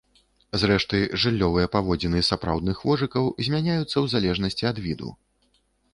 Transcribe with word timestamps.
Зрэшты, 0.61 1.01
жыллёвыя 1.23 1.67
паводзіны 1.75 2.23
сапраўдных 2.31 2.77
вожыкаў 2.89 3.29
змяняюцца 3.49 3.87
ў 3.87 4.05
залежнасці 4.15 4.63
ад 4.71 4.77
віду. 4.87 5.09